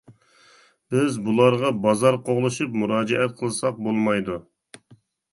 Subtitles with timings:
[0.93, 4.39] بىز بۇلارغا بازار قوغلىشىپ مۇراجىئەت قىلساق بولمايدۇ.